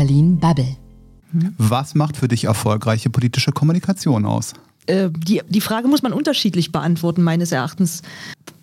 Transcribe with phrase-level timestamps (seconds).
[0.00, 0.78] Berlin Bubble.
[1.58, 4.54] Was macht für dich erfolgreiche politische Kommunikation aus?
[4.86, 8.00] Äh, die, die Frage muss man unterschiedlich beantworten, meines Erachtens.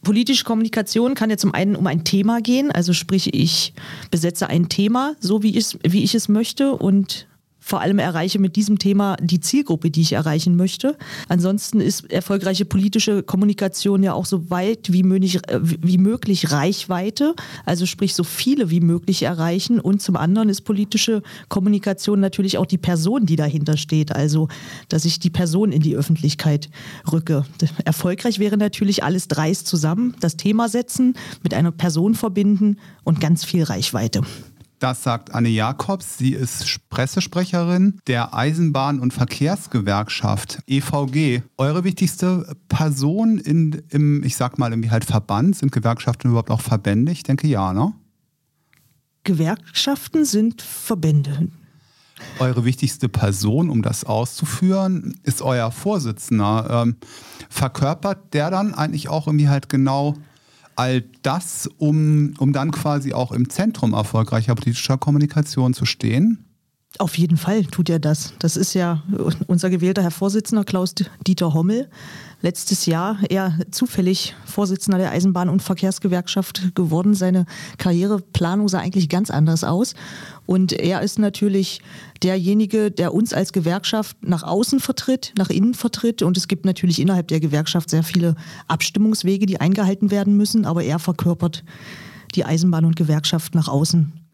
[0.02, 3.76] Politische Kommunikation kann ja zum einen um ein Thema gehen, also sprich, ich
[4.10, 7.28] besetze ein Thema, so wie ich, wie ich es möchte und
[7.68, 10.98] vor allem erreiche mit diesem Thema die Zielgruppe, die ich erreichen möchte.
[11.28, 17.36] Ansonsten ist erfolgreiche politische Kommunikation ja auch so weit wie möglich, wie möglich Reichweite,
[17.66, 19.82] also sprich so viele wie möglich erreichen.
[19.82, 24.48] Und zum anderen ist politische Kommunikation natürlich auch die Person, die dahinter steht, also
[24.88, 26.70] dass ich die Person in die Öffentlichkeit
[27.12, 27.46] rücke.
[27.84, 33.44] Erfolgreich wäre natürlich alles dreist zusammen, das Thema setzen, mit einer Person verbinden und ganz
[33.44, 34.22] viel Reichweite.
[34.80, 36.20] Das sagt Anne Jakobs.
[36.20, 41.42] Sie ist Pressesprecherin der Eisenbahn- und Verkehrsgewerkschaft EVG.
[41.58, 46.62] Eure wichtigste Person in, im, ich sag mal, im halt Verband, sind Gewerkschaften überhaupt auch
[46.62, 47.12] Verbände?
[47.12, 47.94] Ich denke ja, ne?
[49.24, 51.50] Gewerkschaften sind Verbände.
[52.38, 56.84] Eure wichtigste Person, um das auszuführen, ist euer Vorsitzender.
[56.84, 56.98] Ähm,
[57.50, 60.16] verkörpert der dann eigentlich auch irgendwie halt genau
[60.78, 66.47] all das, um, um dann quasi auch im Zentrum erfolgreicher politischer Kommunikation zu stehen?
[67.00, 68.34] Auf jeden Fall tut er das.
[68.40, 69.04] Das ist ja
[69.48, 71.90] unser gewählter Herr Vorsitzender Klaus-Dieter Hommel.
[72.42, 77.14] Letztes Jahr eher zufällig Vorsitzender der Eisenbahn- und Verkehrsgewerkschaft geworden.
[77.14, 77.46] Seine
[77.78, 79.94] Karriereplanung sah eigentlich ganz anders aus.
[80.46, 81.82] Und er ist natürlich
[82.24, 86.24] derjenige, der uns als Gewerkschaft nach außen vertritt, nach innen vertritt.
[86.24, 88.36] Und es gibt natürlich innerhalb der Gewerkschaft sehr viele
[88.68, 90.66] Abstimmungswege, die eingehalten werden müssen.
[90.66, 91.64] Aber er verkörpert
[92.36, 94.27] die Eisenbahn und Gewerkschaft nach außen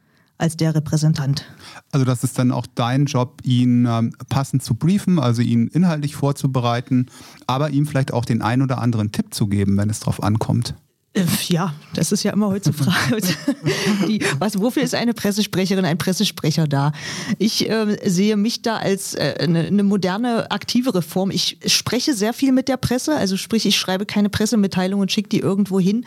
[0.43, 1.45] als der Repräsentant.
[1.91, 6.15] Also das ist dann auch dein Job, ihn ähm, passend zu briefen, also ihn inhaltlich
[6.15, 7.07] vorzubereiten,
[7.47, 10.75] aber ihm vielleicht auch den ein oder anderen Tipp zu geben, wenn es darauf ankommt.
[11.13, 13.21] Äh, ja, das ist ja immer heute Frage.
[14.07, 16.91] Die, was, wofür ist eine Pressesprecherin, ein Pressesprecher da?
[17.37, 21.29] Ich äh, sehe mich da als äh, eine, moderne, aktivere Form.
[21.29, 25.29] Ich spreche sehr viel mit der Presse, also sprich, ich schreibe keine Pressemitteilungen und schicke
[25.29, 26.05] die irgendwo hin,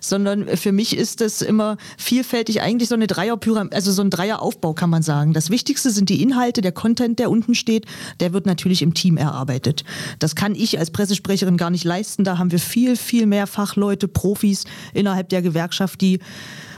[0.00, 4.74] sondern für mich ist das immer vielfältig eigentlich so eine Dreierpyramide, also so ein Dreieraufbau
[4.74, 5.34] kann man sagen.
[5.34, 7.86] Das Wichtigste sind die Inhalte, der Content, der unten steht,
[8.18, 9.84] der wird natürlich im Team erarbeitet.
[10.18, 12.24] Das kann ich als Pressesprecherin gar nicht leisten.
[12.24, 14.64] Da haben wir viel, viel mehr Fachleute, Profis, Profis
[14.94, 16.20] innerhalb der Gewerkschaft, die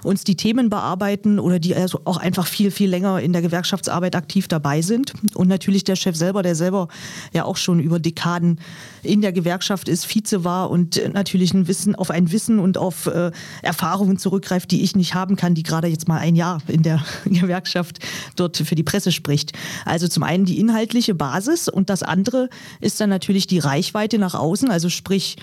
[0.02, 4.16] uns die Themen bearbeiten oder die also auch einfach viel, viel länger in der Gewerkschaftsarbeit
[4.16, 5.12] aktiv dabei sind.
[5.34, 6.88] Und natürlich der Chef selber, der selber
[7.34, 8.60] ja auch schon über Dekaden
[9.02, 13.08] in der Gewerkschaft ist, Vize war und natürlich ein Wissen auf ein Wissen und auf
[13.08, 13.30] äh,
[13.60, 17.04] Erfahrungen zurückgreift, die ich nicht haben kann, die gerade jetzt mal ein Jahr in der
[17.26, 17.98] Gewerkschaft
[18.36, 19.52] dort für die Presse spricht.
[19.84, 22.48] Also zum einen die inhaltliche Basis und das andere
[22.80, 25.36] ist dann natürlich die Reichweite nach außen, also sprich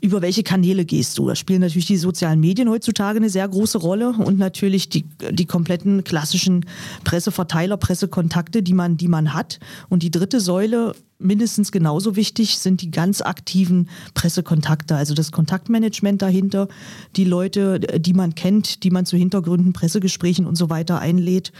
[0.00, 1.26] über welche Kanäle gehst du?
[1.26, 5.46] Da spielen natürlich die sozialen Medien heutzutage eine sehr große Rolle und natürlich die, die
[5.46, 6.64] kompletten klassischen
[7.02, 9.58] Presseverteiler, Pressekontakte, die man, die man hat.
[9.88, 16.22] Und die dritte Säule, mindestens genauso wichtig, sind die ganz aktiven Pressekontakte, also das Kontaktmanagement
[16.22, 16.68] dahinter,
[17.16, 21.52] die Leute, die man kennt, die man zu Hintergründen, Pressegesprächen und so weiter einlädt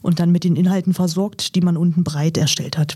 [0.00, 2.94] und dann mit den Inhalten versorgt, die man unten breit erstellt hat.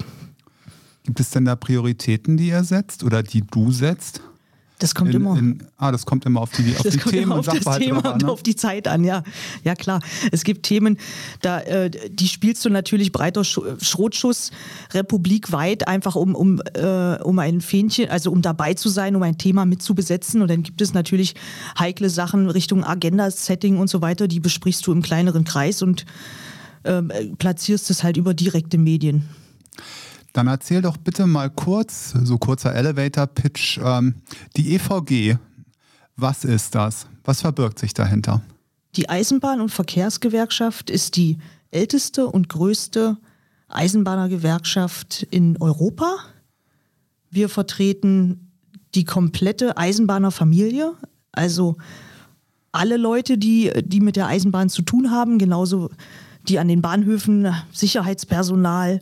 [1.04, 4.20] Gibt es denn da Prioritäten, die ihr setzt oder die du setzt?
[4.82, 5.38] Das kommt in, immer.
[5.38, 7.78] In, ah, das kommt immer auf die, auf das die kommt Themen immer auf das
[7.78, 8.12] Thema an, ne?
[8.14, 9.22] und auf die Zeit an, ja.
[9.62, 10.00] Ja, klar.
[10.32, 10.98] Es gibt Themen,
[11.40, 14.50] da, äh, die spielst du natürlich breiter Sch Schrotschuss
[14.92, 19.38] republikweit, einfach um, um, äh, um ein Fähnchen, also um dabei zu sein, um ein
[19.38, 20.42] Thema mitzubesetzen.
[20.42, 21.36] Und dann gibt es natürlich
[21.78, 26.06] heikle Sachen Richtung Agenda-Setting und so weiter, die besprichst du im kleineren Kreis und
[26.82, 27.02] äh,
[27.38, 29.28] platzierst es halt über direkte Medien.
[30.32, 34.14] Dann erzähl doch bitte mal kurz, so kurzer Elevator-Pitch, ähm,
[34.56, 35.36] die EVG.
[36.16, 37.06] Was ist das?
[37.24, 38.42] Was verbirgt sich dahinter?
[38.96, 41.38] Die Eisenbahn- und Verkehrsgewerkschaft ist die
[41.70, 43.16] älteste und größte
[43.68, 46.16] Eisenbahnergewerkschaft in Europa.
[47.30, 48.52] Wir vertreten
[48.94, 50.92] die komplette Eisenbahnerfamilie,
[51.32, 51.76] also
[52.72, 55.90] alle Leute, die, die mit der Eisenbahn zu tun haben, genauso
[56.48, 59.00] die an den Bahnhöfen, Sicherheitspersonal,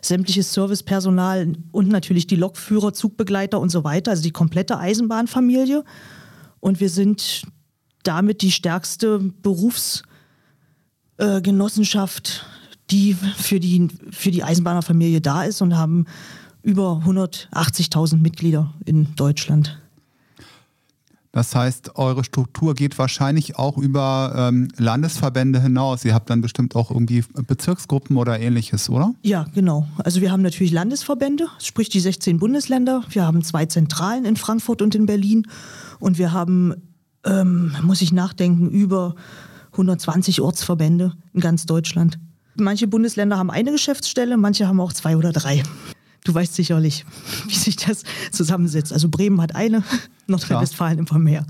[0.00, 5.84] sämtliches Servicepersonal und natürlich die Lokführer, Zugbegleiter und so weiter, also die komplette Eisenbahnfamilie.
[6.60, 7.42] Und wir sind
[8.02, 12.32] damit die stärkste Berufsgenossenschaft, äh,
[12.90, 16.06] die für die, für die Eisenbahnerfamilie da ist und haben
[16.62, 19.78] über 180.000 Mitglieder in Deutschland.
[21.38, 26.04] Das heißt, eure Struktur geht wahrscheinlich auch über ähm, Landesverbände hinaus.
[26.04, 29.14] Ihr habt dann bestimmt auch irgendwie Bezirksgruppen oder ähnliches, oder?
[29.22, 29.86] Ja, genau.
[29.98, 33.04] Also wir haben natürlich Landesverbände, sprich die 16 Bundesländer.
[33.10, 35.46] Wir haben zwei Zentralen in Frankfurt und in Berlin.
[36.00, 36.74] Und wir haben,
[37.24, 39.14] ähm, muss ich nachdenken, über
[39.70, 42.18] 120 Ortsverbände in ganz Deutschland.
[42.56, 45.62] Manche Bundesländer haben eine Geschäftsstelle, manche haben auch zwei oder drei.
[46.24, 47.04] Du weißt sicherlich,
[47.46, 48.92] wie sich das zusammensetzt.
[48.92, 49.82] Also Bremen hat eine,
[50.26, 51.46] Nordrhein-Westfalen immer mehr.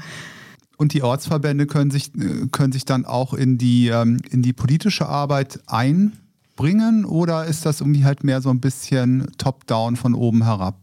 [0.77, 2.13] Und die Ortsverbände können sich,
[2.53, 7.81] können sich dann auch in die, ähm, in die politische Arbeit einbringen oder ist das
[7.81, 10.77] irgendwie halt mehr so ein bisschen top-down von oben herab?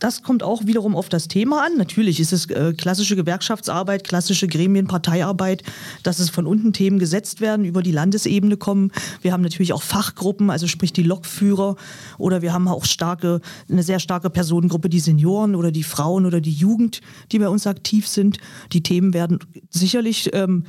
[0.00, 1.76] Das kommt auch wiederum auf das Thema an.
[1.76, 5.62] Natürlich ist es äh, klassische Gewerkschaftsarbeit, klassische Gremienparteiarbeit,
[6.02, 8.92] dass es von unten Themen gesetzt werden, über die Landesebene kommen.
[9.20, 11.76] Wir haben natürlich auch Fachgruppen, also sprich die Lokführer
[12.16, 16.40] oder wir haben auch starke, eine sehr starke Personengruppe, die Senioren oder die Frauen oder
[16.40, 18.38] die Jugend, die bei uns aktiv sind.
[18.72, 19.38] Die Themen werden
[19.68, 20.64] sicherlich ähm,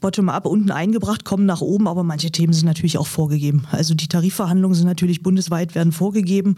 [0.00, 3.66] bottom-up unten eingebracht, kommen nach oben, aber manche Themen sind natürlich auch vorgegeben.
[3.70, 6.56] Also die Tarifverhandlungen sind natürlich bundesweit, werden vorgegeben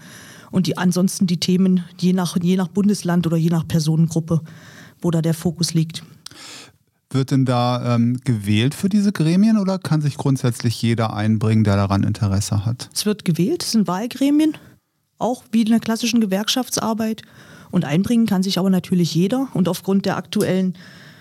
[0.51, 4.41] und die ansonsten die Themen je nach, je nach Bundesland oder je nach Personengruppe,
[5.01, 6.03] wo da der Fokus liegt.
[7.13, 11.75] Wird denn da ähm, gewählt für diese Gremien oder kann sich grundsätzlich jeder einbringen, der
[11.75, 12.89] daran Interesse hat?
[12.95, 14.57] Es wird gewählt, es sind Wahlgremien,
[15.19, 17.23] auch wie in der klassischen Gewerkschaftsarbeit.
[17.73, 19.49] Und einbringen kann sich aber natürlich jeder.
[19.55, 20.77] Und aufgrund der aktuellen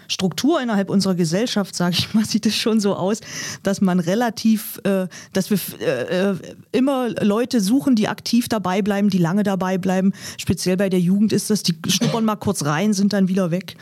[0.10, 3.22] Struktur innerhalb unserer Gesellschaft, sage ich mal, sieht es schon so aus,
[3.64, 6.36] dass man relativ, äh, dass wir äh, äh,
[6.72, 10.14] immer Leute suchen, die aktiv dabei bleiben, die lange dabei bleiben.
[10.38, 13.78] Speziell bei der Jugend ist das, die schnuppern mal kurz rein, sind dann wieder weg.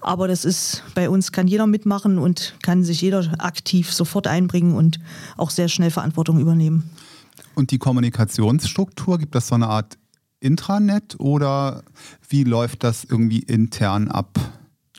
[0.00, 4.74] Aber das ist bei uns kann jeder mitmachen und kann sich jeder aktiv sofort einbringen
[4.74, 4.98] und
[5.36, 6.90] auch sehr schnell Verantwortung übernehmen.
[7.54, 9.98] Und die Kommunikationsstruktur, gibt das so eine Art
[10.40, 11.84] Intranet oder
[12.28, 14.38] wie läuft das irgendwie intern ab?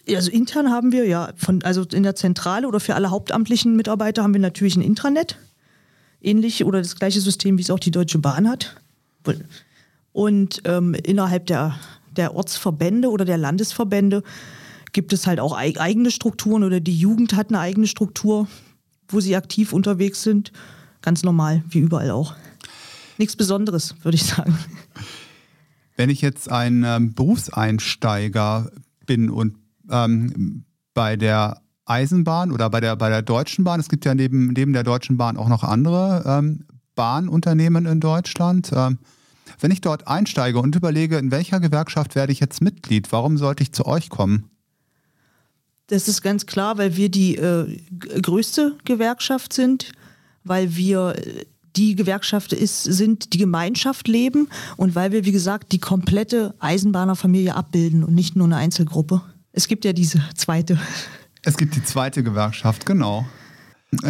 [0.09, 4.23] Also intern haben wir ja, von, also in der Zentrale oder für alle hauptamtlichen Mitarbeiter
[4.23, 5.37] haben wir natürlich ein Intranet.
[6.21, 8.75] Ähnlich oder das gleiche System, wie es auch die Deutsche Bahn hat.
[10.11, 11.75] Und ähm, innerhalb der,
[12.15, 14.23] der Ortsverbände oder der Landesverbände
[14.91, 18.47] gibt es halt auch eigene Strukturen oder die Jugend hat eine eigene Struktur,
[19.07, 20.51] wo sie aktiv unterwegs sind.
[21.01, 22.35] Ganz normal, wie überall auch.
[23.17, 24.57] Nichts Besonderes, würde ich sagen.
[25.95, 28.71] Wenn ich jetzt ein ähm, Berufseinsteiger
[29.05, 29.55] bin und
[29.89, 34.47] ähm, bei der Eisenbahn oder bei der, bei der Deutschen Bahn, es gibt ja neben,
[34.47, 36.65] neben der Deutschen Bahn auch noch andere ähm,
[36.95, 38.71] Bahnunternehmen in Deutschland.
[38.73, 38.99] Ähm,
[39.59, 43.63] wenn ich dort einsteige und überlege, in welcher Gewerkschaft werde ich jetzt Mitglied, warum sollte
[43.63, 44.49] ich zu euch kommen?
[45.87, 47.77] Das ist ganz klar, weil wir die äh,
[48.21, 49.91] größte Gewerkschaft sind,
[50.43, 51.45] weil wir äh,
[51.75, 54.47] die Gewerkschaft ist, sind, die Gemeinschaft leben
[54.77, 59.21] und weil wir, wie gesagt, die komplette Eisenbahnerfamilie abbilden und nicht nur eine Einzelgruppe.
[59.53, 60.79] Es gibt ja diese zweite.
[61.43, 63.25] Es gibt die zweite Gewerkschaft, genau.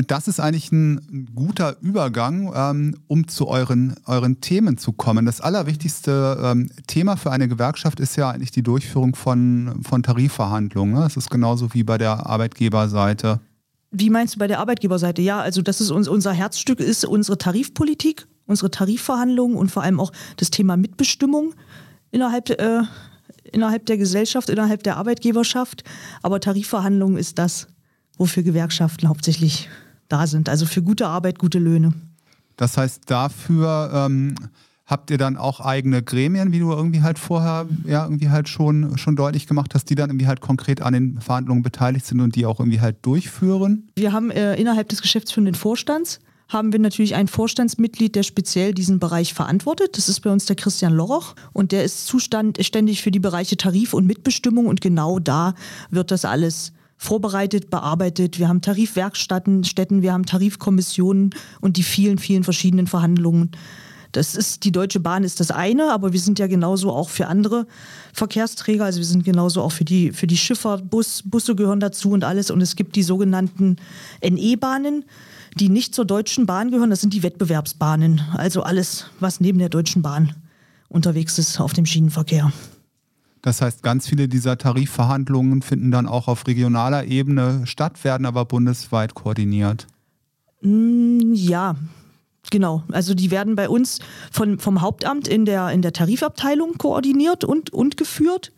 [0.07, 5.25] Das ist eigentlich ein guter Übergang, ähm, um zu euren, euren Themen zu kommen.
[5.25, 10.95] Das allerwichtigste ähm, Thema für eine Gewerkschaft ist ja eigentlich die Durchführung von, von Tarifverhandlungen.
[10.95, 13.41] Das ist genauso wie bei der Arbeitgeberseite.
[13.91, 15.21] Wie meinst du bei der Arbeitgeberseite?
[15.21, 19.99] Ja, also das ist uns, unser Herzstück, ist unsere Tarifpolitik, unsere Tarifverhandlungen und vor allem
[19.99, 21.53] auch das Thema Mitbestimmung
[22.11, 22.83] innerhalb äh,
[23.53, 25.83] innerhalb der Gesellschaft, innerhalb der Arbeitgeberschaft.
[26.21, 27.67] Aber Tarifverhandlungen ist das,
[28.17, 29.69] wofür Gewerkschaften hauptsächlich
[30.09, 30.49] da sind.
[30.49, 31.93] Also für gute Arbeit, gute Löhne.
[32.57, 34.35] Das heißt, dafür ähm,
[34.85, 38.97] habt ihr dann auch eigene Gremien, wie du irgendwie halt vorher ja irgendwie halt schon,
[38.97, 42.35] schon deutlich gemacht hast, die dann irgendwie halt konkret an den Verhandlungen beteiligt sind und
[42.35, 43.89] die auch irgendwie halt durchführen?
[43.95, 46.19] Wir haben äh, innerhalb des geschäftsführenden Vorstands
[46.49, 49.97] haben wir natürlich ein Vorstandsmitglied, der speziell diesen Bereich verantwortet.
[49.97, 53.93] Das ist bei uns der Christian Loroch und der ist zuständig für die Bereiche Tarif
[53.93, 55.55] und Mitbestimmung und genau da
[55.89, 58.39] wird das alles vorbereitet, bearbeitet.
[58.39, 63.51] Wir haben Tarifwerkstätten, wir haben Tarifkommissionen und die vielen, vielen verschiedenen Verhandlungen.
[64.13, 67.27] Das ist, die Deutsche Bahn ist das eine, aber wir sind ja genauso auch für
[67.27, 67.65] andere
[68.13, 68.85] Verkehrsträger.
[68.85, 72.23] Also wir sind genauso auch für die, für die Schifffahrt, Bus, Busse gehören dazu und
[72.23, 72.51] alles.
[72.51, 73.77] Und es gibt die sogenannten
[74.21, 75.03] NE-Bahnen
[75.59, 78.21] die nicht zur Deutschen Bahn gehören, das sind die Wettbewerbsbahnen.
[78.33, 80.35] Also alles, was neben der Deutschen Bahn
[80.89, 82.51] unterwegs ist auf dem Schienenverkehr.
[83.41, 88.45] Das heißt, ganz viele dieser Tarifverhandlungen finden dann auch auf regionaler Ebene statt, werden aber
[88.45, 89.85] bundesweit koordiniert.
[90.61, 91.75] Mm, ja,
[92.49, 92.83] genau.
[92.91, 93.99] Also die werden bei uns
[94.31, 98.53] von, vom Hauptamt in der, in der Tarifabteilung koordiniert und, und geführt.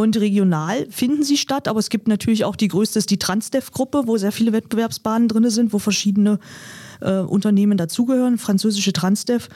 [0.00, 4.04] Und regional finden sie statt, aber es gibt natürlich auch die größte, ist die Transdev-Gruppe,
[4.06, 6.38] wo sehr viele Wettbewerbsbahnen drin sind, wo verschiedene
[7.02, 9.50] äh, Unternehmen dazugehören, französische Transdev.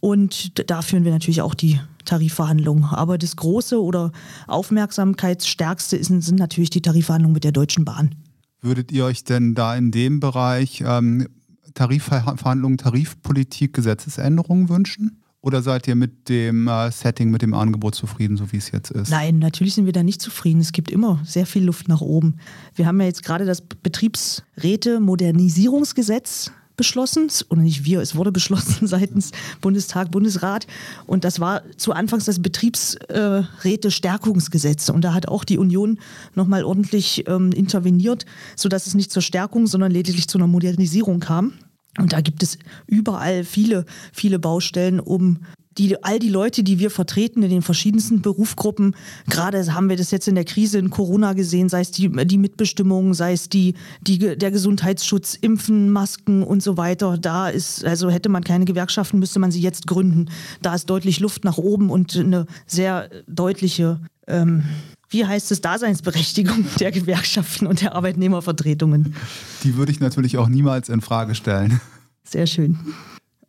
[0.00, 2.84] Und da führen wir natürlich auch die Tarifverhandlungen.
[2.84, 4.12] Aber das große oder
[4.46, 8.14] aufmerksamkeitsstärkste sind, sind natürlich die Tarifverhandlungen mit der Deutschen Bahn.
[8.62, 11.28] Würdet ihr euch denn da in dem Bereich ähm,
[11.74, 15.21] Tarifverhandlungen, Tarifpolitik, Gesetzesänderungen wünschen?
[15.42, 18.92] Oder seid ihr mit dem äh, Setting, mit dem Angebot zufrieden, so wie es jetzt
[18.92, 19.10] ist?
[19.10, 20.60] Nein, natürlich sind wir da nicht zufrieden.
[20.60, 22.36] Es gibt immer sehr viel Luft nach oben.
[22.76, 29.32] Wir haben ja jetzt gerade das Betriebsräte-Modernisierungsgesetz beschlossen, oder nicht wir, es wurde beschlossen seitens
[29.60, 30.68] Bundestag, Bundesrat.
[31.06, 34.90] Und das war zu Anfangs das Betriebsräte-Stärkungsgesetz.
[34.90, 35.98] Und da hat auch die Union
[36.36, 41.54] nochmal ordentlich ähm, interveniert, sodass es nicht zur Stärkung, sondern lediglich zu einer Modernisierung kam.
[41.98, 45.40] Und da gibt es überall viele, viele Baustellen, um
[45.78, 48.94] die, all die Leute, die wir vertreten in den verschiedensten Berufsgruppen,
[49.28, 52.38] gerade haben wir das jetzt in der Krise in Corona gesehen, sei es die, die
[52.38, 57.16] Mitbestimmung, sei es die, die, der Gesundheitsschutz, Impfen, Masken und so weiter.
[57.18, 60.30] Da ist, also hätte man keine Gewerkschaften, müsste man sie jetzt gründen.
[60.60, 64.64] Da ist deutlich Luft nach oben und eine sehr deutliche, ähm,
[65.12, 69.14] wie heißt es, Daseinsberechtigung der Gewerkschaften und der Arbeitnehmervertretungen.
[69.62, 71.80] Die würde ich natürlich auch niemals in Frage stellen.
[72.24, 72.78] Sehr schön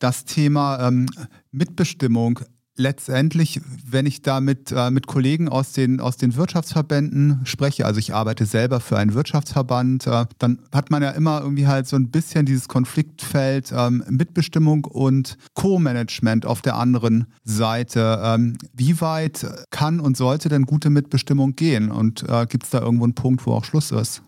[0.03, 1.05] das Thema ähm,
[1.53, 2.41] Mitbestimmung
[2.75, 7.99] letztendlich, wenn ich da mit, äh, mit Kollegen aus den, aus den Wirtschaftsverbänden spreche, also
[7.99, 11.95] ich arbeite selber für einen Wirtschaftsverband, äh, dann hat man ja immer irgendwie halt so
[11.95, 18.19] ein bisschen dieses Konfliktfeld ähm, Mitbestimmung und Co-Management auf der anderen Seite.
[18.23, 21.91] Ähm, wie weit kann und sollte denn gute Mitbestimmung gehen?
[21.91, 24.23] Und äh, gibt es da irgendwo einen Punkt, wo auch Schluss ist?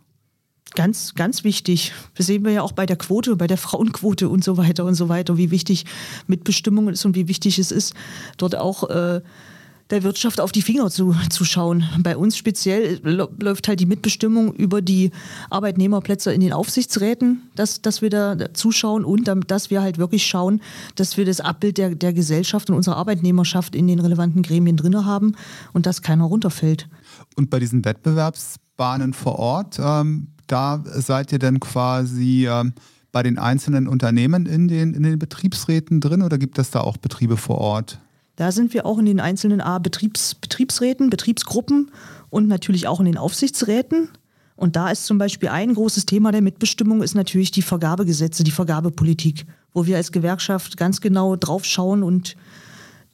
[0.75, 1.93] Ganz, ganz wichtig.
[2.15, 4.95] Das sehen wir ja auch bei der Quote, bei der Frauenquote und so weiter und
[4.95, 5.85] so weiter, wie wichtig
[6.27, 7.93] Mitbestimmung ist und wie wichtig es ist,
[8.37, 9.21] dort auch äh,
[9.89, 11.85] der Wirtschaft auf die Finger zu, zu schauen.
[11.99, 15.11] Bei uns speziell läuft halt die Mitbestimmung über die
[15.49, 20.61] Arbeitnehmerplätze in den Aufsichtsräten, dass, dass wir da zuschauen und dass wir halt wirklich schauen,
[20.95, 25.05] dass wir das Abbild der, der Gesellschaft und unserer Arbeitnehmerschaft in den relevanten Gremien drin
[25.05, 25.35] haben
[25.73, 26.89] und dass keiner runterfällt.
[27.35, 32.73] Und bei diesen Wettbewerbsbahnen vor Ort, ähm da seid ihr dann quasi ähm,
[33.11, 36.97] bei den einzelnen Unternehmen in den, in den Betriebsräten drin oder gibt es da auch
[36.97, 37.99] Betriebe vor Ort?
[38.35, 41.91] Da sind wir auch in den einzelnen A Betriebs, Betriebsräten, Betriebsgruppen
[42.29, 44.09] und natürlich auch in den Aufsichtsräten.
[44.57, 48.51] Und da ist zum Beispiel ein großes Thema der Mitbestimmung ist natürlich die Vergabegesetze, die
[48.51, 52.35] Vergabepolitik, wo wir als Gewerkschaft ganz genau drauf schauen und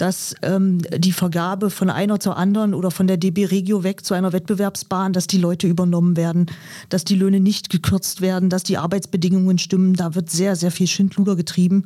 [0.02, 4.16] dass ähm, die Vergabe von einer zur anderen oder von der DB Regio weg zu
[4.16, 6.48] einer Wettbewerbsbahn, dass die Leute übernommen werden,
[6.90, 9.94] dass die Löhne nicht gekürzt werden, dass die Arbeitsbedingungen stimmen.
[9.94, 11.86] Da wird sehr, sehr viel Schindluder getrieben,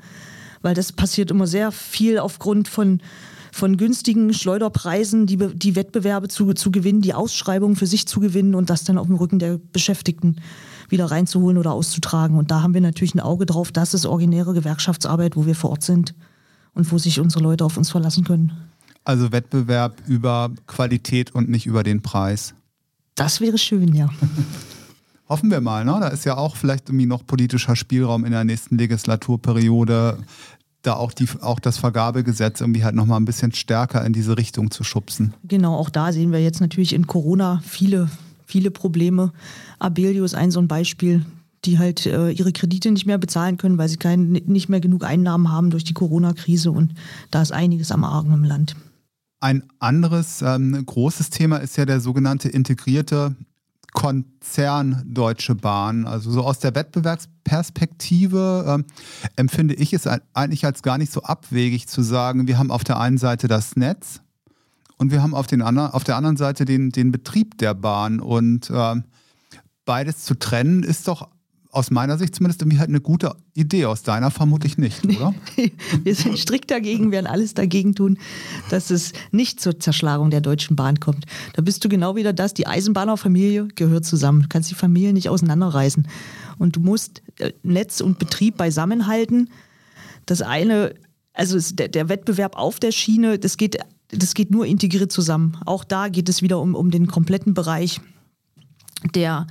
[0.62, 3.02] weil das passiert immer sehr viel aufgrund von
[3.52, 8.54] von günstigen Schleuderpreisen die, die Wettbewerbe zu, zu gewinnen, die Ausschreibungen für sich zu gewinnen
[8.54, 10.38] und das dann auf dem Rücken der Beschäftigten
[10.90, 12.38] wieder reinzuholen oder auszutragen.
[12.38, 13.72] Und da haben wir natürlich ein Auge drauf.
[13.72, 16.14] Das ist originäre Gewerkschaftsarbeit, wo wir vor Ort sind
[16.76, 18.54] und wo sich unsere Leute auf uns verlassen können.
[19.04, 22.54] Also Wettbewerb über Qualität und nicht über den Preis.
[23.16, 24.10] Das wäre schön, ja.
[25.30, 25.98] Hoffen wir mal, ne?
[26.00, 30.20] Da ist ja auch vielleicht irgendwie noch politischer Spielraum in der nächsten Legislaturperiode,
[30.84, 34.70] da auch, die, auch das Vergabegesetz irgendwie halt nochmal ein bisschen stärker in diese Richtung
[34.70, 35.34] zu schubsen.
[35.44, 38.10] Genau, auch da sehen wir jetzt natürlich in Corona viele,
[38.46, 39.32] viele Probleme.
[39.80, 41.26] Abelio ist ein so ein Beispiel
[41.66, 45.04] die halt äh, ihre Kredite nicht mehr bezahlen können, weil sie kein, nicht mehr genug
[45.04, 46.72] Einnahmen haben durch die Corona-Krise.
[46.72, 46.94] Und
[47.32, 48.76] da ist einiges am Argen im Land.
[49.40, 53.36] Ein anderes ähm, großes Thema ist ja der sogenannte integrierte
[53.94, 56.06] Konzern Deutsche Bahn.
[56.06, 58.86] Also so aus der Wettbewerbsperspektive ähm,
[59.36, 63.00] empfinde ich es eigentlich als gar nicht so abwegig zu sagen, wir haben auf der
[63.00, 64.22] einen Seite das Netz
[64.98, 68.20] und wir haben auf, den andern, auf der anderen Seite den, den Betrieb der Bahn.
[68.20, 69.06] Und ähm,
[69.86, 71.30] beides zu trennen ist doch
[71.76, 75.36] aus meiner Sicht zumindest irgendwie halt eine gute Idee, aus deiner vermutlich nicht, oder?
[76.04, 78.18] Wir sind strikt dagegen, werden alles dagegen tun,
[78.70, 81.26] dass es nicht zur Zerschlagung der Deutschen Bahn kommt.
[81.54, 84.44] Da bist du genau wieder das, die Eisenbahnerfamilie gehört zusammen.
[84.44, 86.08] Du kannst die Familie nicht auseinanderreißen.
[86.58, 89.50] Und du musst äh, Netz und Betrieb beisammenhalten.
[90.26, 90.96] Das eine,
[91.34, 93.78] also der, der Wettbewerb auf der Schiene, das geht,
[94.10, 95.58] das geht nur integriert zusammen.
[95.66, 98.00] Auch da geht es wieder um, um den kompletten Bereich
[99.14, 99.48] der,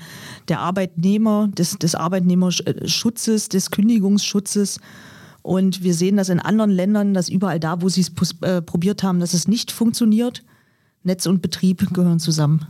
[0.49, 4.81] der Arbeitnehmer, des, des Arbeitnehmerschutzes, des Kündigungsschutzes.
[5.43, 8.11] Und wir sehen das in anderen Ländern, dass überall da, wo sie es
[8.41, 10.43] äh, probiert haben, dass es nicht funktioniert.
[11.03, 12.67] Netz und Betrieb gehören zusammen.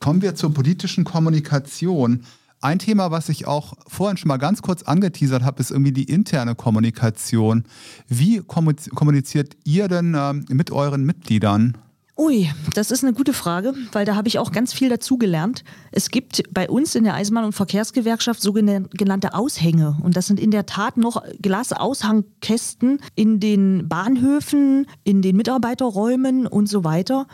[0.00, 2.22] Kommen wir zur politischen Kommunikation.
[2.62, 6.04] Ein Thema, was ich auch vorhin schon mal ganz kurz angeteasert habe, ist irgendwie die
[6.04, 7.64] interne Kommunikation.
[8.06, 11.78] Wie kommuniziert ihr denn äh, mit euren Mitgliedern?
[12.20, 15.64] Ui, das ist eine gute Frage, weil da habe ich auch ganz viel dazugelernt.
[15.90, 19.96] Es gibt bei uns in der Eisenbahn- und Verkehrsgewerkschaft sogenannte Aushänge.
[20.02, 26.68] Und das sind in der Tat noch Glasaushangkästen in den Bahnhöfen, in den Mitarbeiterräumen und
[26.68, 27.26] so weiter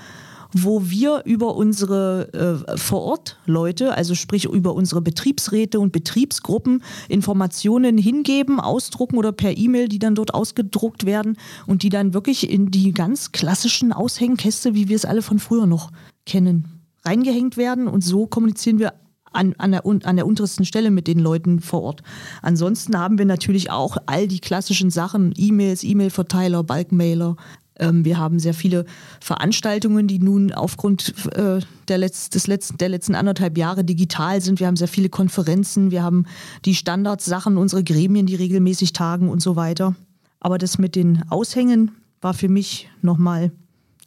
[0.52, 8.60] wo wir über unsere äh, Vor-Ort-Leute, also sprich über unsere Betriebsräte und Betriebsgruppen, Informationen hingeben,
[8.60, 11.36] ausdrucken oder per E-Mail, die dann dort ausgedruckt werden
[11.66, 15.66] und die dann wirklich in die ganz klassischen Aushängkäste, wie wir es alle von früher
[15.66, 15.90] noch
[16.24, 17.88] kennen, reingehängt werden.
[17.88, 18.94] Und so kommunizieren wir
[19.36, 22.02] an, an, der, an der untersten Stelle mit den Leuten vor Ort.
[22.42, 27.36] Ansonsten haben wir natürlich auch all die klassischen Sachen, E-Mails, E-Mail-Verteiler, Bulkmailer.
[27.78, 28.84] Ähm, wir haben sehr viele
[29.20, 34.60] Veranstaltungen, die nun aufgrund äh, der, Letz-, des letzten, der letzten anderthalb Jahre digital sind.
[34.60, 36.26] Wir haben sehr viele Konferenzen, wir haben
[36.64, 39.94] die Standardsachen, unsere Gremien, die regelmäßig tagen und so weiter.
[40.40, 43.52] Aber das mit den Aushängen war für mich nochmal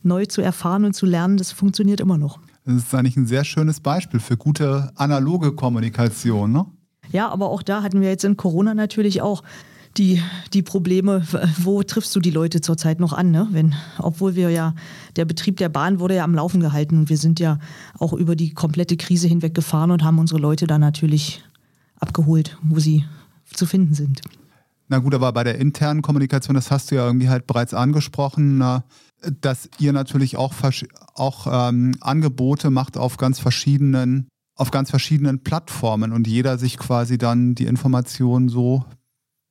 [0.02, 1.38] neu zu erfahren und zu lernen.
[1.38, 2.40] Das funktioniert immer noch.
[2.66, 6.66] Das ist eigentlich ein sehr schönes Beispiel für gute analoge Kommunikation, ne?
[7.12, 9.42] Ja, aber auch da hatten wir jetzt in Corona natürlich auch
[9.98, 10.22] die,
[10.54, 11.24] die Probleme,
[11.58, 13.48] wo triffst du die Leute zurzeit noch an, ne?
[13.52, 14.76] Wenn, obwohl wir ja,
[15.16, 17.60] der Betrieb der Bahn wurde ja am Laufen gehalten und wir sind ja
[17.98, 21.44] auch über die komplette Krise hinweg gefahren und haben unsere Leute da natürlich
[22.00, 23.06] abgeholt, wo sie
[23.46, 24.22] zu finden sind.
[24.88, 28.64] Na gut, aber bei der internen Kommunikation, das hast du ja irgendwie halt bereits angesprochen,
[29.42, 30.54] dass ihr natürlich auch,
[31.14, 34.28] auch ähm, Angebote macht auf ganz verschiedenen
[34.60, 38.84] auf ganz verschiedenen Plattformen und jeder sich quasi dann die Informationen so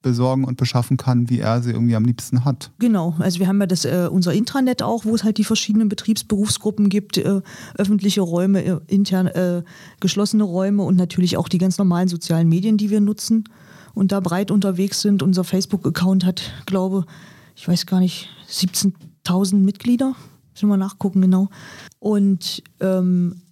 [0.02, 2.70] besorgen und beschaffen kann, wie er sie irgendwie am liebsten hat.
[2.78, 5.88] Genau, also wir haben ja das, äh, unser Intranet auch, wo es halt die verschiedenen
[5.88, 7.40] Betriebsberufsgruppen gibt, äh,
[7.76, 9.62] öffentliche Räume, äh, intern äh,
[10.00, 13.44] geschlossene Räume und natürlich auch die ganz normalen sozialen Medien, die wir nutzen
[13.94, 15.22] und da breit unterwegs sind.
[15.22, 17.04] Unser Facebook-Account hat, glaube
[17.56, 18.94] ich, weiß gar nicht, 17
[19.28, 20.14] 1000 Mitglieder.
[20.52, 21.48] Müssen wir nachgucken, genau.
[21.98, 23.42] Und ähm,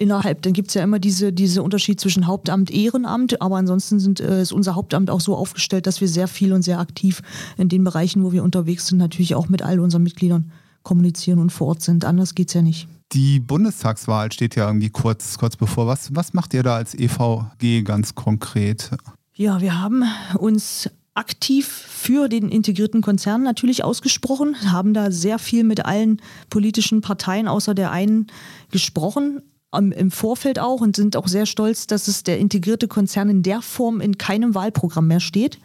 [0.00, 4.18] innerhalb, dann gibt es ja immer diese, diese Unterschied zwischen Hauptamt, Ehrenamt, aber ansonsten sind,
[4.18, 7.22] äh, ist unser Hauptamt auch so aufgestellt, dass wir sehr viel und sehr aktiv
[7.58, 10.50] in den Bereichen, wo wir unterwegs sind, natürlich auch mit all unseren Mitgliedern
[10.82, 12.06] kommunizieren und vor Ort sind.
[12.06, 12.88] Anders geht es ja nicht.
[13.12, 15.86] Die Bundestagswahl steht ja irgendwie kurz, kurz bevor.
[15.86, 18.90] Was, was macht ihr da als EVG ganz konkret?
[19.34, 20.04] Ja, wir haben
[20.38, 27.02] uns aktiv für den integrierten Konzern natürlich ausgesprochen, haben da sehr viel mit allen politischen
[27.02, 28.28] Parteien außer der einen
[28.70, 29.42] gesprochen,
[29.72, 33.62] im Vorfeld auch und sind auch sehr stolz, dass es der integrierte Konzern in der
[33.62, 35.58] Form in keinem Wahlprogramm mehr steht,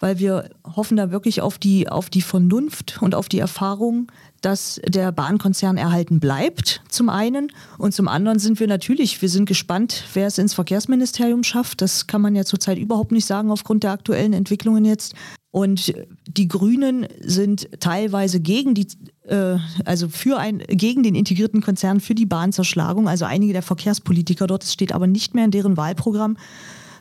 [0.00, 4.10] weil wir hoffen da wirklich auf die, auf die Vernunft und auf die Erfahrung
[4.44, 7.50] dass der Bahnkonzern erhalten bleibt, zum einen.
[7.78, 11.80] Und zum anderen sind wir natürlich, wir sind gespannt, wer es ins Verkehrsministerium schafft.
[11.80, 15.14] Das kann man ja zurzeit überhaupt nicht sagen aufgrund der aktuellen Entwicklungen jetzt.
[15.54, 15.94] Und
[16.26, 18.88] die Grünen sind teilweise gegen die,
[19.28, 23.08] äh, also für ein, gegen den integrierten Konzern für die Bahnzerschlagung.
[23.08, 26.38] Also einige der Verkehrspolitiker dort, es steht aber nicht mehr in deren Wahlprogramm.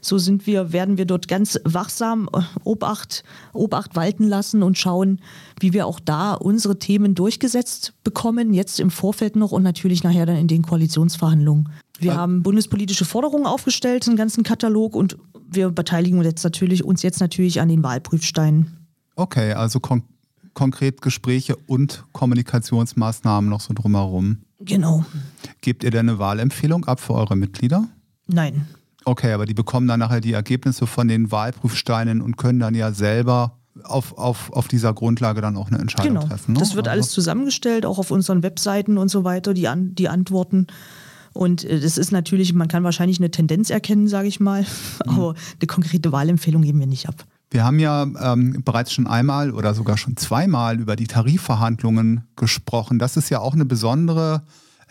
[0.04, 5.22] So sind wir, werden wir dort ganz wachsam äh, Obacht, Obacht walten lassen und schauen,
[5.60, 10.26] wie wir auch da unsere Themen durchgesetzt bekommen, jetzt im Vorfeld noch und natürlich nachher
[10.26, 11.70] dann in den Koalitionsverhandlungen.
[12.00, 12.18] Wir ja.
[12.18, 15.18] haben bundespolitische Forderungen aufgestellt, einen ganzen Katalog und
[15.50, 18.78] wir beteiligen uns jetzt natürlich, uns jetzt natürlich an den Wahlprüfsteinen.
[19.16, 20.04] Okay, also kon
[20.54, 24.40] konkret Gespräche und Kommunikationsmaßnahmen noch so drumherum.
[24.60, 25.04] Genau.
[25.62, 27.88] Gebt ihr denn eine Wahlempfehlung ab für eure Mitglieder?
[28.28, 28.68] Nein.
[29.06, 32.92] Okay, aber die bekommen dann nachher die Ergebnisse von den Wahlprüfsteinen und können dann ja
[32.92, 36.28] selber auf, auf, auf dieser Grundlage dann auch eine Entscheidung genau.
[36.28, 36.54] treffen.
[36.54, 36.60] Ne?
[36.60, 36.94] Das wird also.
[36.94, 40.68] alles zusammengestellt, auch auf unseren Webseiten und so weiter, die, an, die Antworten.
[41.34, 44.68] Und äh, das ist natürlich, man kann wahrscheinlich eine Tendenz erkennen, sage ich mal, mhm.
[45.08, 47.26] aber eine konkrete Wahlempfehlung geben wir nicht ab.
[47.50, 52.98] Wir haben ja ähm, bereits schon einmal oder sogar schon zweimal über die Tarifverhandlungen gesprochen.
[52.98, 54.42] Das ist ja auch eine besondere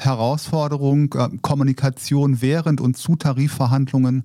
[0.04, 4.24] Herausforderung, äh, Kommunikation während und zu Tarifverhandlungen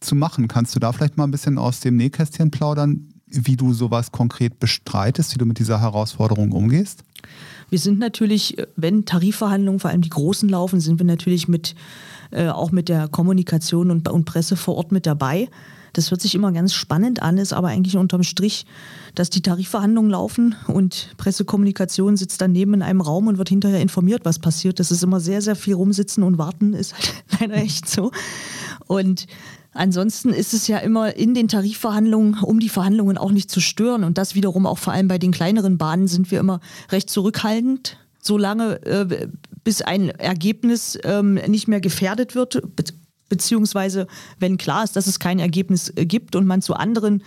[0.00, 0.48] zu machen.
[0.48, 4.60] Kannst du da vielleicht mal ein bisschen aus dem Nähkästchen plaudern, wie du sowas konkret
[4.60, 7.02] bestreitest, wie du mit dieser Herausforderung umgehst?
[7.70, 11.74] Wir sind natürlich, wenn Tarifverhandlungen, vor allem die großen laufen, sind wir natürlich mit,
[12.30, 15.48] äh, auch mit der Kommunikation und, und Presse vor Ort mit dabei.
[15.96, 18.66] Das hört sich immer ganz spannend an, ist aber eigentlich unterm Strich,
[19.14, 24.24] dass die Tarifverhandlungen laufen und Pressekommunikation sitzt daneben in einem Raum und wird hinterher informiert,
[24.24, 24.78] was passiert.
[24.78, 28.10] Das ist immer sehr, sehr viel rumsitzen und warten, ist halt leider echt so.
[28.86, 29.26] Und
[29.72, 34.04] Ansonsten ist es ja immer in den Tarifverhandlungen, um die Verhandlungen auch nicht zu stören.
[34.04, 37.98] Und das wiederum auch vor allem bei den kleineren Bahnen sind wir immer recht zurückhaltend,
[38.22, 39.28] solange äh,
[39.64, 42.62] bis ein Ergebnis ähm, nicht mehr gefährdet wird,
[43.28, 44.06] beziehungsweise
[44.38, 47.22] wenn klar ist, dass es kein Ergebnis äh, gibt und man zu anderen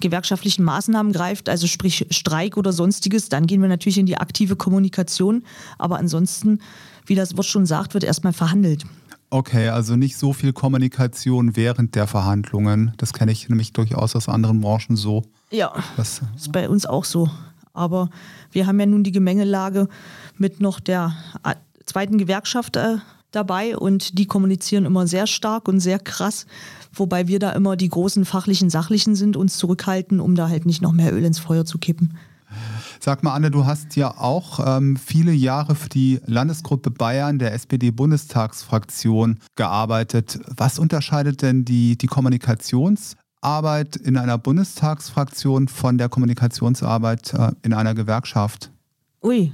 [0.00, 4.56] gewerkschaftlichen Maßnahmen greift, also sprich Streik oder sonstiges, dann gehen wir natürlich in die aktive
[4.56, 5.44] Kommunikation.
[5.78, 6.60] Aber ansonsten,
[7.06, 8.84] wie das Wort schon sagt, wird erstmal verhandelt.
[9.30, 12.92] Okay, also nicht so viel Kommunikation während der Verhandlungen.
[12.98, 15.22] Das kenne ich nämlich durchaus aus anderen Branchen so.
[15.50, 17.30] Ja, das ist bei uns auch so.
[17.72, 18.10] Aber
[18.50, 19.88] wir haben ja nun die Gemengelage
[20.36, 21.14] mit noch der
[21.86, 22.96] zweiten Gewerkschaft äh,
[23.32, 26.46] dabei und die kommunizieren immer sehr stark und sehr krass,
[26.92, 30.82] wobei wir da immer die großen fachlichen, sachlichen sind, uns zurückhalten, um da halt nicht
[30.82, 32.16] noch mehr Öl ins Feuer zu kippen.
[33.00, 37.52] Sag mal, Anne, du hast ja auch ähm, viele Jahre für die Landesgruppe Bayern der
[37.52, 40.38] SPD-Bundestagsfraktion gearbeitet.
[40.56, 47.94] Was unterscheidet denn die, die Kommunikationsarbeit in einer Bundestagsfraktion von der Kommunikationsarbeit äh, in einer
[47.94, 48.70] Gewerkschaft?
[49.22, 49.52] Ui,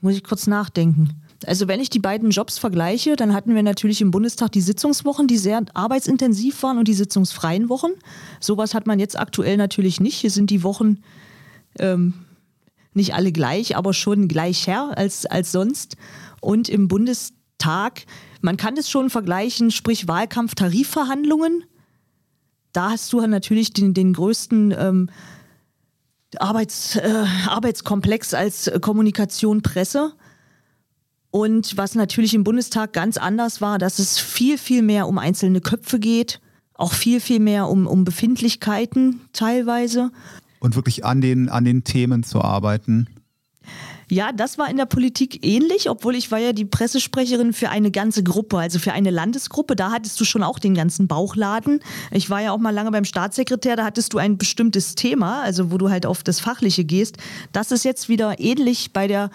[0.00, 1.22] muss ich kurz nachdenken.
[1.46, 5.26] Also wenn ich die beiden Jobs vergleiche, dann hatten wir natürlich im Bundestag die Sitzungswochen,
[5.26, 7.92] die sehr arbeitsintensiv waren und die sitzungsfreien Wochen.
[8.40, 10.16] Sowas hat man jetzt aktuell natürlich nicht.
[10.16, 10.98] Hier sind die Wochen
[11.78, 12.14] ähm,
[12.92, 15.96] nicht alle gleich, aber schon gleicher als, als sonst.
[16.42, 18.04] Und im Bundestag,
[18.42, 21.64] man kann es schon vergleichen, sprich Wahlkampf, Tarifverhandlungen.
[22.72, 25.10] Da hast du natürlich den, den größten ähm,
[26.38, 30.12] Arbeits, äh, Arbeitskomplex als Kommunikation, Presse.
[31.30, 35.60] Und was natürlich im Bundestag ganz anders war, dass es viel, viel mehr um einzelne
[35.60, 36.40] Köpfe geht,
[36.74, 40.10] auch viel, viel mehr um, um Befindlichkeiten teilweise.
[40.58, 43.06] Und wirklich an den, an den Themen zu arbeiten.
[44.10, 47.92] Ja, das war in der Politik ähnlich, obwohl ich war ja die Pressesprecherin für eine
[47.92, 49.76] ganze Gruppe, also für eine Landesgruppe.
[49.76, 51.80] Da hattest du schon auch den ganzen Bauchladen.
[52.10, 55.70] Ich war ja auch mal lange beim Staatssekretär, da hattest du ein bestimmtes Thema, also
[55.70, 57.18] wo du halt auf das Fachliche gehst.
[57.52, 59.30] Das ist jetzt wieder ähnlich bei der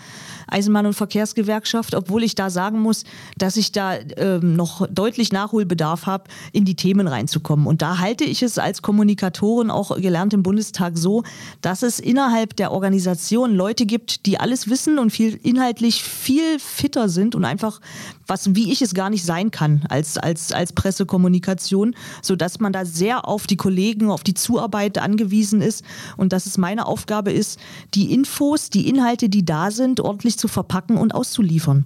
[0.47, 3.05] Eisenbahn- und Verkehrsgewerkschaft, obwohl ich da sagen muss,
[3.37, 7.65] dass ich da ähm, noch deutlich Nachholbedarf habe, in die Themen reinzukommen.
[7.65, 11.23] Und da halte ich es als Kommunikatorin auch gelernt im Bundestag so,
[11.61, 17.09] dass es innerhalb der Organisation Leute gibt, die alles wissen und viel inhaltlich viel fitter
[17.09, 17.81] sind und einfach
[18.27, 22.73] was wie ich es gar nicht sein kann als als als Pressekommunikation, so dass man
[22.73, 25.83] da sehr auf die Kollegen, auf die Zuarbeit angewiesen ist
[26.17, 27.59] und dass es meine Aufgabe ist,
[27.93, 31.85] die Infos, die Inhalte, die da sind, ordentlich zu verpacken und auszuliefern.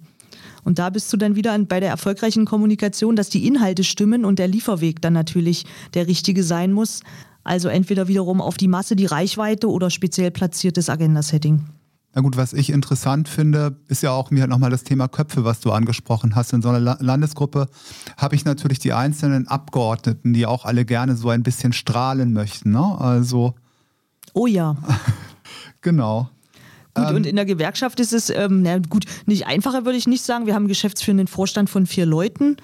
[0.64, 4.40] Und da bist du dann wieder bei der erfolgreichen Kommunikation, dass die Inhalte stimmen und
[4.40, 7.02] der Lieferweg dann natürlich der richtige sein muss.
[7.44, 11.79] Also entweder wiederum auf die Masse, die Reichweite oder speziell platziertes Agenda-Setting.
[12.14, 15.60] Na gut, was ich interessant finde, ist ja auch mir nochmal das Thema Köpfe, was
[15.60, 16.54] du angesprochen hast.
[16.54, 17.68] In so einer Landesgruppe
[18.18, 22.72] habe ich natürlich die einzelnen Abgeordneten, die auch alle gerne so ein bisschen strahlen möchten.
[22.72, 23.00] Ne?
[23.00, 23.54] Also.
[24.34, 24.76] Oh ja.
[25.82, 26.30] genau.
[26.96, 30.08] Gut, ähm, und in der Gewerkschaft ist es, ähm, na gut, nicht einfacher würde ich
[30.08, 30.48] nicht sagen.
[30.48, 32.58] Wir haben einen geschäftsführenden Vorstand von vier Leuten.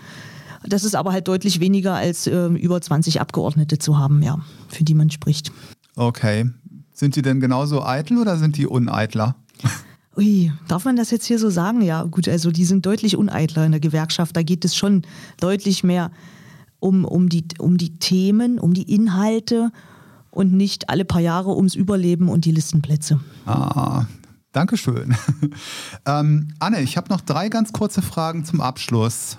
[0.64, 4.84] Das ist aber halt deutlich weniger als äh, über 20 Abgeordnete zu haben, ja, für
[4.84, 5.52] die man spricht.
[5.96, 6.50] Okay.
[6.96, 9.36] Sind die denn genauso eitel oder sind die uneitler?
[10.18, 11.82] Ui, darf man das jetzt hier so sagen?
[11.82, 14.36] Ja, gut, also die sind deutlich uneitler in der Gewerkschaft.
[14.38, 15.02] Da geht es schon
[15.42, 16.10] deutlich mehr
[16.80, 19.72] um, um, die, um die Themen, um die Inhalte
[20.32, 23.20] und nicht alle paar Jahre ums Überleben und die Listenplätze.
[23.46, 24.06] Ah,
[24.54, 25.18] danke schön.
[26.06, 29.38] ähm, Anne, ich habe noch drei ganz kurze Fragen zum Abschluss.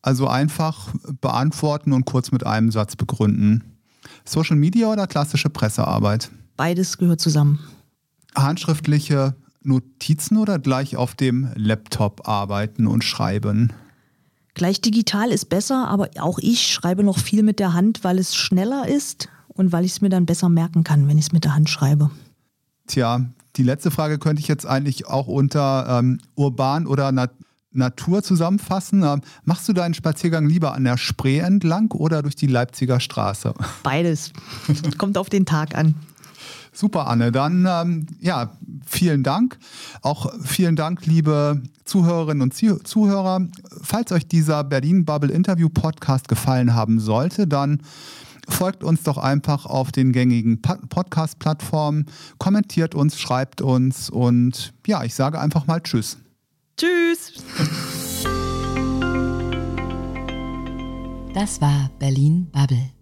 [0.00, 3.64] Also einfach beantworten und kurz mit einem Satz begründen.
[4.24, 6.30] Social Media oder klassische Pressearbeit?
[6.56, 7.58] Beides gehört zusammen.
[8.34, 13.72] Handschriftliche Notizen oder gleich auf dem Laptop arbeiten und schreiben?
[14.54, 18.34] Gleich digital ist besser, aber auch ich schreibe noch viel mit der Hand, weil es
[18.34, 21.44] schneller ist und weil ich es mir dann besser merken kann, wenn ich es mit
[21.44, 22.10] der Hand schreibe.
[22.86, 23.20] Tja,
[23.56, 27.32] die letzte Frage könnte ich jetzt eigentlich auch unter ähm, urban oder nat
[27.72, 29.02] Natur zusammenfassen.
[29.02, 33.52] Ähm, machst du deinen Spaziergang lieber an der Spree entlang oder durch die Leipziger Straße?
[33.82, 34.32] Beides.
[34.98, 35.94] Kommt auf den Tag an.
[36.76, 37.32] Super, Anne.
[37.32, 38.50] Dann ähm, ja,
[38.84, 39.58] vielen Dank.
[40.02, 43.48] Auch vielen Dank, liebe Zuhörerinnen und Zuhörer.
[43.80, 47.80] Falls euch dieser Berlin Bubble Interview Podcast gefallen haben sollte, dann
[48.46, 55.14] folgt uns doch einfach auf den gängigen Podcast-Plattformen, kommentiert uns, schreibt uns und ja, ich
[55.14, 56.18] sage einfach mal Tschüss.
[56.76, 57.42] Tschüss.
[61.32, 62.95] Das war Berlin Bubble